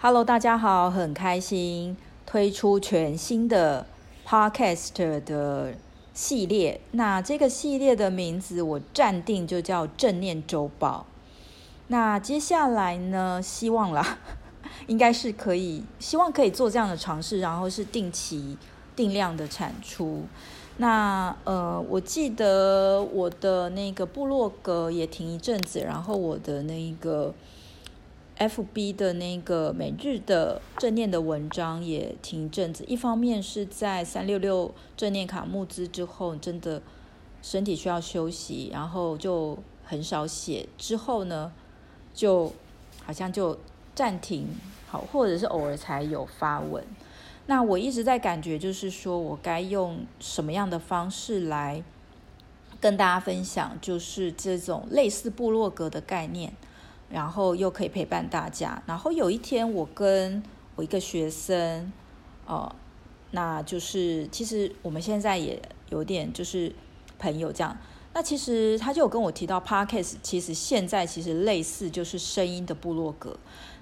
[0.00, 3.84] Hello，大家好，很开心推出全新的
[4.24, 5.74] Podcast 的
[6.14, 6.80] 系列。
[6.92, 11.04] 那这个系列的名字我暂定就叫正念周报。
[11.88, 14.18] 那接下来呢，希望啦，
[14.86, 18.56] 应该是可以，希望可以做这样的尝试，然后是定期
[18.94, 20.22] 定量的产出。
[20.76, 27.34] 那呃，我记得我的那个部落格也停一阵子，然后我的那个。
[28.38, 36.80] FB 的那个每日的正念的文章也停一阵子，一方面是在三六六正念卡募资之后，真的
[37.42, 40.68] 身体需要休息，然后就很少写。
[40.78, 41.52] 之后呢，
[42.14, 42.52] 就
[43.04, 43.58] 好像就
[43.94, 44.46] 暂停，
[44.86, 46.84] 好，或者是偶尔才有发文。
[47.46, 51.82] 那我一直在感觉，就是说我该用什么样的方式来
[52.80, 56.52] 跟大家分享，就是这种类似部落格的概念。
[57.10, 58.82] 然后又可以陪伴大家。
[58.86, 60.42] 然后有一天，我跟
[60.76, 61.92] 我一个学生，
[62.46, 62.74] 哦，
[63.30, 66.74] 那就是其实我们现在也有点就是
[67.18, 67.76] 朋友这样。
[68.14, 73.36] 那其实他就有跟我提到，Podcast 其实现在其实类似就是声音的部落格。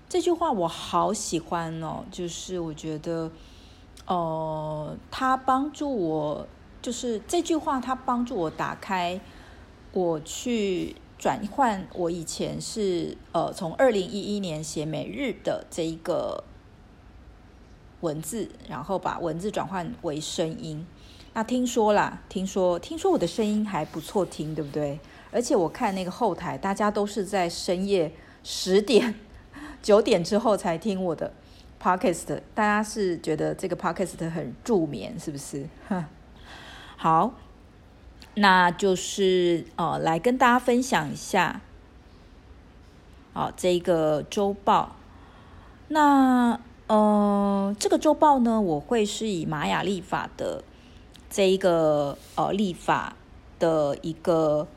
[0.08, 3.30] 这句话我好喜欢哦，就是我觉得，
[4.06, 6.46] 哦、他帮助我，
[6.82, 9.20] 就是这句话他帮助我打开
[9.92, 10.94] 我去。
[11.18, 16.44] 转换我以前是呃从二零一一年写每日的这一个
[18.02, 20.86] 文字，然后把文字转换为声音。
[21.32, 25.00] 那听说啦，听说听说我的声音还不错听，对不对？
[25.30, 29.14] 而且我看那个后台，大家都是在深夜十点、
[29.82, 31.32] 九点之后才听我的
[31.82, 35.66] podcast，大家是觉得这个 podcast 很助眠，是不是？
[36.96, 37.34] 好。
[38.38, 41.62] 那就是呃，来跟大家分享一下，
[43.32, 44.94] 好，这个周报。
[45.88, 50.62] 那呃，这个周报呢，我会是以玛雅历法的
[51.30, 53.16] 这一个呃历法
[53.58, 54.68] 的一个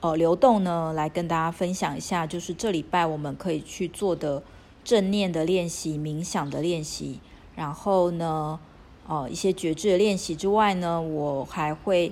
[0.00, 4.42] 呃流动呢，来跟大家分享一下，就是这礼拜我们可以去做的
[4.82, 7.20] 正念的练习、冥想的练习，
[7.54, 8.58] 然后呢，
[9.06, 12.10] 呃，一些觉知的练习之外呢，我还会。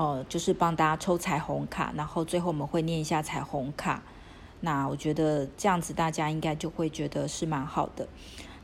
[0.00, 4.02] 哦，就是帮大家抽彩虹卡，然后最后我们会念一下彩虹卡。
[4.60, 8.08] 那我觉得这样子大家应该就会觉得是蛮好的。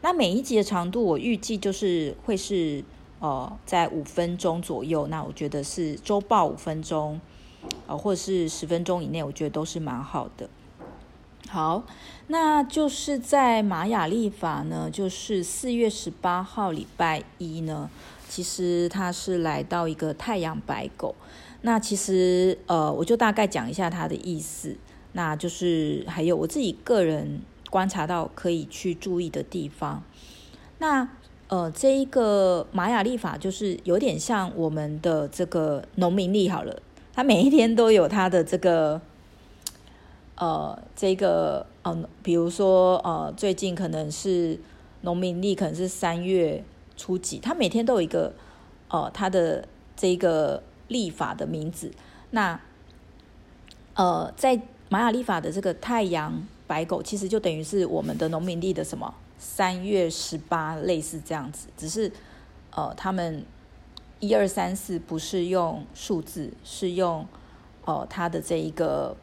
[0.01, 2.83] 那每一集的长度我预计就是会是
[3.19, 5.09] 呃在五分钟左右。
[5.09, 7.21] 那我觉得是周报五分钟，
[7.87, 10.49] 呃或者是十分钟以内，我觉得都是蛮好的。
[11.51, 11.83] 好，
[12.29, 17.91] 那就是在玛雅历法呢，就是四月十八号礼拜一呢。
[18.29, 21.15] 其实它是来到一个太阳白狗，
[21.63, 24.77] 那其实呃，我就大概讲一下它的意思，
[25.13, 30.03] 那就是还有我自己个人观察到可以去注意的地方。
[30.79, 31.09] 那
[31.49, 36.83] 呃，这一个玛雅历法就是有点像我们的这个农民历好了，
[37.15, 39.01] 它每一天都有它的这个
[40.35, 44.59] 呃，这个呃，比如说呃，最近可能是
[45.03, 46.65] 农民历，可能是三月。
[46.97, 48.33] 初几，他每天都有一个，
[48.89, 51.93] 呃，他的这个历法的名字。
[52.31, 52.59] 那，
[53.95, 61.69] 呃，在玛雅历法的这个太阳白狗，其实就等于是我们的农民历的什么三月十八，类似这样子。
[61.77, 62.11] 只是，
[62.71, 63.45] 呃，他们
[64.21, 67.27] 一二三四不是用数字，是用，
[67.85, 69.17] 呃，他的这一个，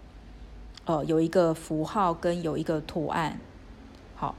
[0.86, 3.40] 呃，有一个符号跟有一个图案。
[4.16, 4.36] 好，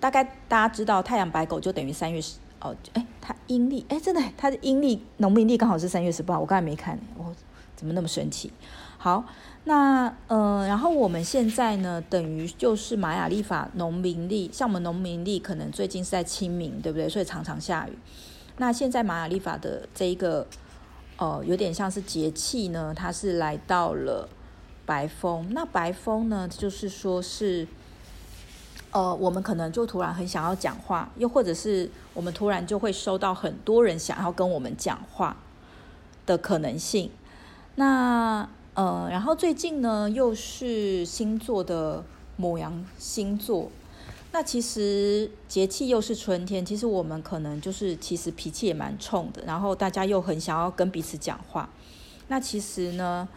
[0.00, 2.38] 大概大家知道太阳白狗就等于三月十。
[2.60, 7.34] 哦，哎，他阴历，哎，真的，他的阴历农民历刚好是三月十八，我刚才没看，我、
[7.74, 8.52] 怎么那么神奇？
[8.98, 9.24] 好，
[9.64, 17.08] 那呃，然后我们现在呢，等于就是玛雅历法农民历，像我们农民历可能最近是在清明，对不对？
[17.08, 17.96] 所以常常下雨。
[18.58, 20.46] 那现在玛雅历法的这一个，
[21.16, 24.28] 呃，有点像是节气呢，它是来到了
[24.84, 25.48] 白风。
[25.52, 27.66] 那白风呢，就是说是。
[28.92, 35.36] 呃，我们可能就突然很想要讲话，又或者是我们突然就会收到很多人想要跟我们讲话
[36.26, 37.08] 的可能性。
[37.76, 42.02] 那呃，然后最近呢，又是星座的
[42.36, 43.70] 牡羊星座。
[44.32, 51.70] 那其实节气又是春天，其实我们可能就是其实脾气也蛮冲的，然后大家又很想要跟彼此讲话。
[52.26, 53.28] 那其实呢，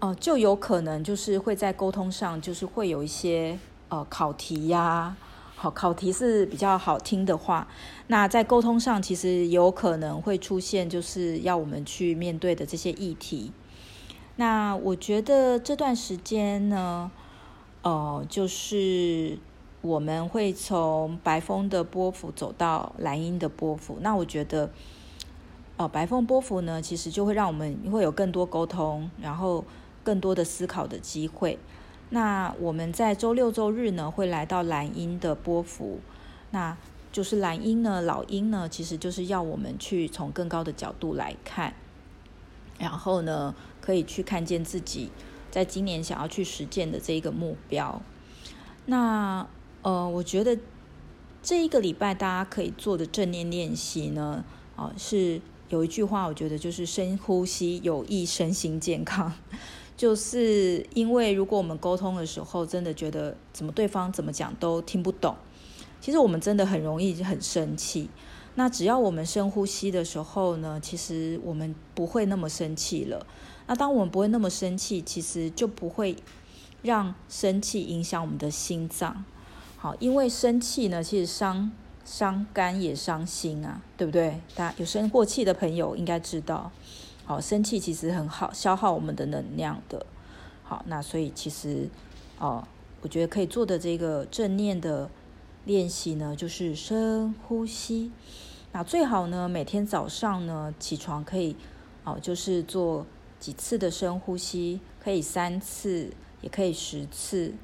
[0.00, 3.56] 呃，就有可能就是会在沟通上就是会有一些。
[3.90, 5.16] 呃，考题呀、
[5.56, 7.66] 好，考题是比较好听的话，
[8.06, 13.52] 那在沟通上其实有可能会出现，就是要我们去面对的这些议题。
[14.36, 17.10] 那我觉得这段时间呢，
[17.82, 19.36] 呃，就是
[19.82, 23.98] 我们会从白风的波幅走到蓝鹰的波幅。
[24.00, 24.70] 那我觉得，
[25.76, 29.64] 哦，白风波幅呢，其实就会让我们会有更多沟通，然后
[30.04, 31.58] 更多的思考的机会。
[32.10, 36.00] 那我们在周六周日呢，会来到蓝鹰的波幅，
[36.50, 36.76] 那
[37.12, 41.74] 就是蓝鹰呢，老鹰呢，其实就是要我们去从更高的角度来看，
[42.78, 45.10] 然后呢，可以去看见自己
[45.50, 48.02] 在今年想要去实践的这一个目标。
[48.86, 49.46] 那
[49.82, 50.58] 呃，我觉得
[51.42, 59.32] 这一个礼拜大家可以做的正念练习呢，啊、是有一句话，我觉得就是深呼吸有益身心健康。
[60.00, 65.36] 就是因为如果我们沟通的时候，真的觉得怎么对方怎么讲都听不懂，
[66.00, 68.08] 其实我们真的很容易很生气。
[68.54, 73.26] 那只要我们深呼吸的时候呢，其实我们不会那么生气了。
[73.66, 76.16] 那当我们不会那么生气，其实就不会
[76.80, 79.22] 让生气影响我们的心脏。
[79.76, 81.70] 好，因为生气呢，其实伤
[82.06, 84.40] 伤肝也伤心啊，对不对？
[84.54, 86.72] 大家有生过气的朋友应该知道。
[87.30, 90.04] 好，生气其实很好，消耗我们的能量的。
[90.64, 91.88] 好，那所以其实，
[92.40, 92.66] 哦，
[93.02, 95.08] 我觉得可以做的这个正念的
[95.64, 98.10] 练习呢，就是深呼吸。
[98.72, 101.54] 那最好呢，每天早上呢起床可以，
[102.02, 103.06] 哦，就是做
[103.38, 107.54] 几次的深呼吸，可以三次，也可以十次。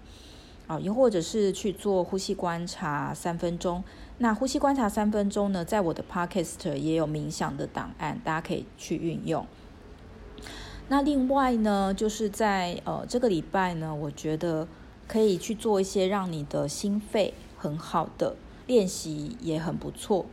[0.68, 3.82] 啊，又或者是去做呼吸观察三分钟。
[4.18, 9.46] 那呼吸观察三分钟呢，在我的 Podcast 也有冥想的档案，大家可以去运用。
[10.88, 14.66] 那另外呢，就是在呃这个礼拜呢，我觉得
[15.06, 18.36] 可以去做一些让你的心肺很好的
[18.66, 20.24] 练习，也很不错。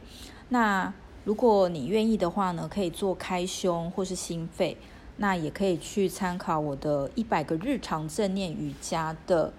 [0.48, 0.94] 那
[1.26, 4.78] 如果你愿意的话呢，可以做开胸或是心肺，
[5.18, 9.52] 那也可以去参考我的一百个日常正念瑜伽的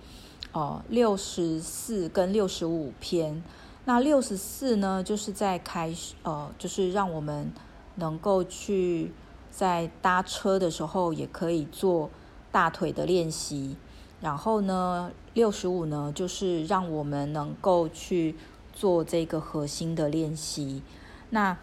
[0.52, 3.42] 哦六十四跟六十五篇。
[3.84, 7.52] 那六十四呢，就是在开呃，就是让我们
[7.96, 9.12] 能够去。
[9.56, 12.10] 在搭车的时候也可以做
[12.50, 13.76] 大腿的练习，
[14.20, 18.34] 然后呢，六十五呢，就是让我们能够去
[18.72, 20.82] 做这个核心的练习。
[21.30, 21.56] 那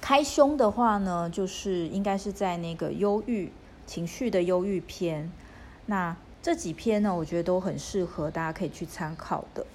[0.00, 3.52] 开胸的话呢，就是应该是在那个忧郁
[3.86, 5.30] 情绪的忧郁篇。
[5.84, 9.66] 那这几篇呢，我觉得都很适合大家可以去参考的。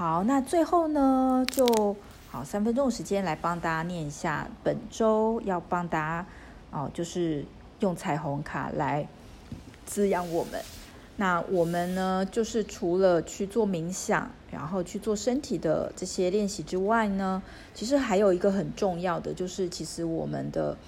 [0.00, 1.94] 好，那最后呢，就
[2.30, 6.26] 好三分钟的时间来帮大家念一下本周要帮大家。
[6.70, 7.44] 哦，就是
[7.80, 9.06] 用彩虹卡来
[9.84, 10.58] 滋养我们。
[11.16, 17.42] 那我们呢，就是除了去做冥想，然后去做身体的这些练习之外呢，
[17.74, 20.78] 其实还有一个很重要的，就是其实我们的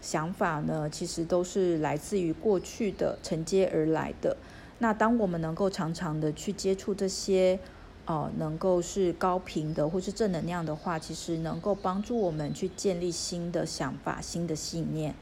[0.00, 4.34] 想法呢，其实都是来自于过去的承接而来的。
[4.78, 7.60] 那当我们能够常常的去接触这些，
[8.04, 15.14] 哦，能够是高频的或是正能量的话，其实能够帮助我们去建立新的想法、新的信念。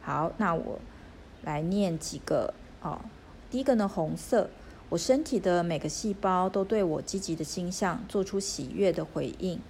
[0.00, 0.80] 好，那我
[1.42, 3.02] 来念几个哦。
[3.50, 4.48] 第一个呢，红色，
[4.88, 9.60] 我身体的每个细胞都对我积极的星象做出喜悦的回应。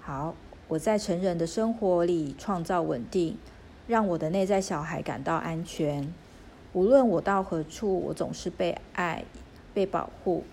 [0.00, 0.34] 好，
[0.68, 3.36] 我在成人的生活里创造稳定，
[3.86, 6.12] 让我的内在小孩感到安全。
[6.72, 9.24] 无论我到何处，我总是被爱、
[9.74, 10.44] 被保护。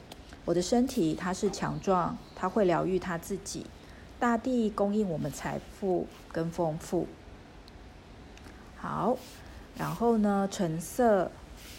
[0.45, 3.65] 我的身体它是强壮，它会疗愈它自己。
[4.17, 7.07] 大地供应我们财富跟丰富。
[8.77, 9.17] 好，
[9.77, 11.29] 然后呢，橙色，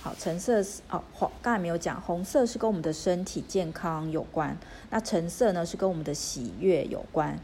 [0.02, 4.56] 好，橙色是哦，黄刚才没有讲，红色是跟我们的身体健康有关，
[4.90, 7.38] 那橙色呢是跟我们的喜悦有关。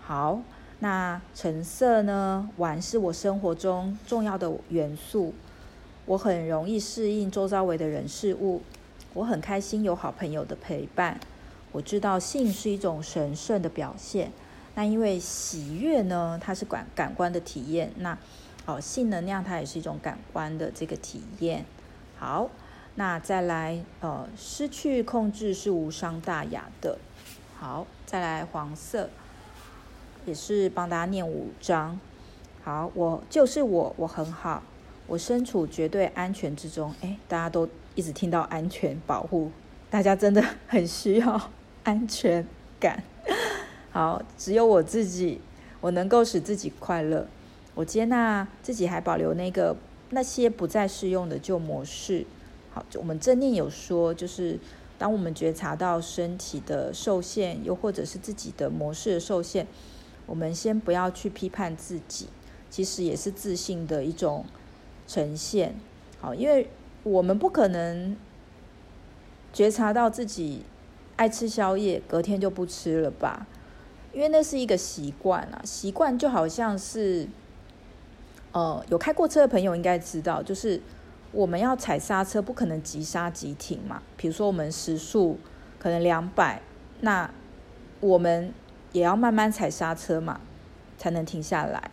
[0.00, 0.40] 好，
[0.78, 5.34] 那橙色呢，玩是我生活中重要的元素，
[6.06, 8.62] 我很容易适应周遭围的人事物，
[9.14, 11.18] 我很开心有好朋友的陪伴，
[11.72, 14.32] 我知道性是一种神圣的表现，
[14.74, 18.18] 那因为喜悦呢，它是感感官的体验，那。
[18.66, 21.64] 哦，性能量它也是一种感官的这个体验。
[22.18, 22.50] 好，
[22.96, 26.98] 那再来，呃，失去控制是无伤大雅的。
[27.56, 29.08] 好，再来黄色，
[30.26, 31.98] 也是帮大家念五张。
[32.62, 34.62] 好，我就是我，我很好，
[35.06, 36.94] 我身处绝对安全之中。
[37.00, 37.66] 诶，大家都
[37.98, 39.50] 一直听到安全保护，
[39.90, 41.50] 大家真的很需要
[41.82, 42.46] 安全
[42.78, 43.02] 感。
[43.90, 45.40] 好，只有我自己，
[45.80, 47.26] 我能够使自己快乐。
[47.74, 49.76] 我接纳自己，还保留那个
[50.10, 52.24] 那些不再适用的旧模式。
[52.70, 54.60] 好，我们正念有说，就是
[54.96, 59.66] 当我们觉察到身体的受限，又或者是自己的模式的受限，
[60.26, 62.28] 我们先不要去批判自己，
[62.70, 64.44] 其实也是自信的一种
[65.08, 65.74] 呈现。
[66.20, 66.68] 好，因为
[67.08, 68.16] 我们不可能
[69.52, 70.64] 觉察到自己
[71.16, 73.46] 爱吃宵夜，隔天就不吃了吧，
[74.12, 75.60] 因为那是一个习惯啊。
[75.64, 77.26] 习惯就好像是，
[78.52, 80.80] 呃，有开过车的朋友应该知道，就是
[81.32, 84.02] 我们要踩刹车，不可能急刹急停嘛。
[84.16, 85.38] 比如说我们时速
[85.78, 86.60] 可能两百，
[87.00, 87.30] 那
[88.00, 88.52] 我们
[88.92, 90.40] 也要慢慢踩刹车嘛，
[90.98, 91.90] 才能停下来，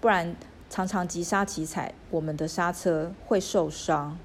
[0.00, 0.36] 不然
[0.68, 4.18] 常常急刹急踩，我们的刹车会受伤。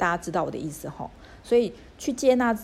[0.00, 1.10] 大家知道我的意思吼。
[1.44, 2.56] 所以去接纳。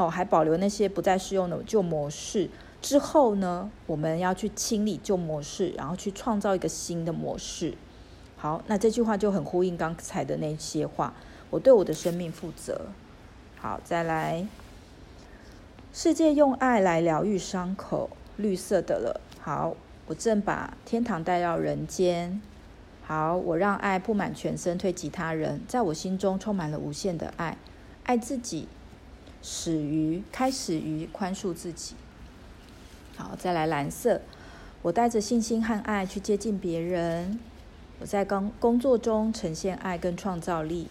[0.00, 2.48] 哦，还保留那些不再适用的旧模式
[2.80, 7.74] 之后呢，我们要去清理旧模式，然后去创造一个新的模式。
[8.36, 11.12] 好，那这句话就很呼应刚才的那些话。
[11.50, 12.82] 我对我的生命负责。
[13.56, 14.46] 好，再来，
[15.92, 19.20] 世界用爱来疗愈伤口，绿色的了。
[19.40, 19.74] 好，
[20.06, 22.40] 我正把天堂带到人间。
[23.08, 27.56] 好，我让爱布满全身，推及他人，在我心中充满了无限的爱，
[28.04, 28.68] 爱自己。
[29.40, 31.94] 始于开始于宽恕自己。
[33.16, 34.20] 好，再来蓝色。
[34.82, 37.40] 我带着信心和爱去接近别人。
[37.98, 40.88] 我在工工作中呈现爱跟创造力。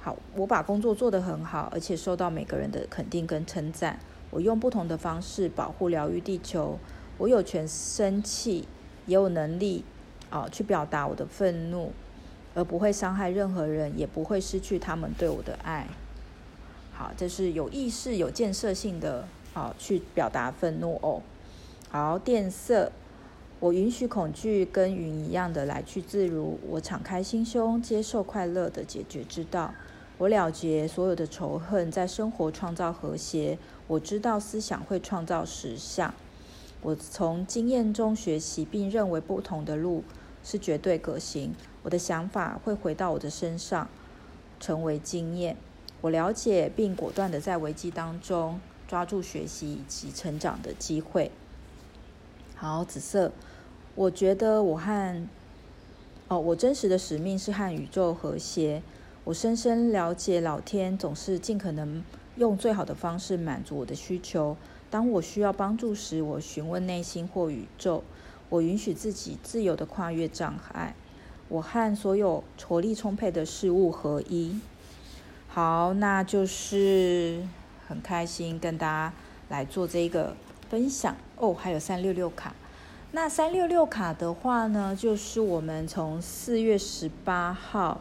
[0.00, 3.98] 好，我把工作做得很好，而且受到每个人的肯定跟称赞。
[4.28, 6.78] 我用不同的方式保护、疗愈地球。
[7.16, 8.68] 我有权生气，
[9.06, 9.86] 也有能力
[10.34, 11.92] 啊去表达我的愤怒，
[12.56, 15.86] 而不会伤害任何人，也不会失去他们对我的爱。
[16.92, 21.22] 好，这是有意识、有建设性的，好去表达愤怒哦。
[21.88, 22.90] 好，电色，
[23.60, 29.72] 我允许恐惧跟云一样的来去自如，我敞开心胸，接受快乐的解决之道。
[30.18, 33.56] 我了结所有的仇恨，在生活创造和谐。
[33.86, 36.12] 我知道思想会创造实相。
[36.82, 40.04] 我从经验中学习，并认为不同的路
[40.44, 41.52] 是绝对可行。
[41.82, 43.88] 我的想法会回到我的身上，
[44.60, 45.56] 成为经验。
[46.02, 51.30] 我了解并果断地在危机当中抓住学习以及成长的机会。
[52.54, 53.32] 好，紫色，
[53.94, 55.26] 我觉得我和
[56.28, 58.82] 哦，我真实的使命是和宇宙和谐。
[59.24, 62.04] 我深深了解老天总是尽可能
[62.36, 64.56] 用最好的方式满足我的需求。
[64.90, 68.04] 当我需要帮助时，我询问内心或宇宙。
[68.48, 70.94] 我允许自己自由地跨越障碍。
[71.48, 74.58] 我和所有活力充沛的事物合一。
[75.46, 77.46] 好，那就是
[77.86, 79.12] 很开心跟大家
[79.48, 80.34] 来做这个
[80.68, 81.54] 分享哦。
[81.54, 82.54] 还有三六六卡，
[83.12, 88.00] 那三六六卡的话呢，就是我们从四月十八号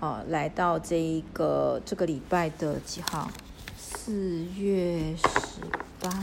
[0.00, 3.30] 啊来到这一个这个礼拜的几号？
[3.76, 5.60] 四月十
[6.00, 6.22] 八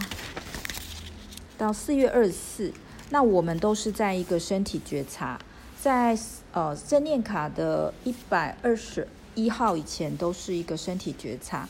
[1.58, 2.74] 到四月二十四，
[3.10, 5.40] 那我们都是在一个身体觉察，
[5.80, 6.18] 在
[6.52, 9.08] 呃正念卡的一百二十。
[9.38, 11.68] 一号以前都是一个身体觉察，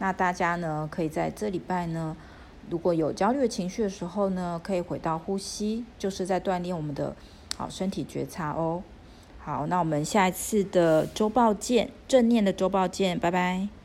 [0.00, 2.14] 那大家呢可以在这礼拜呢，
[2.68, 7.16] 如果有焦虑的情绪的时候呢，可以回到呼吸，就是在锻炼我们的
[7.56, 8.82] 好身体觉察哦。
[9.38, 13.76] 好，那我们下一次的周报见，正念的周报见，拜拜。